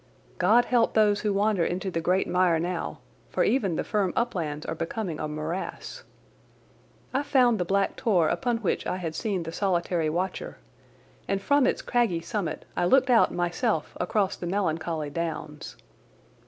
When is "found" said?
7.21-7.59